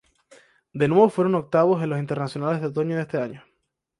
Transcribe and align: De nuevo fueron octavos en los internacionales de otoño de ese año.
De 0.73 0.87
nuevo 0.87 1.11
fueron 1.11 1.35
octavos 1.35 1.83
en 1.83 1.91
los 1.91 1.99
internacionales 1.99 2.59
de 2.59 2.65
otoño 2.69 2.95
de 2.95 3.03
ese 3.03 3.21
año. 3.21 3.43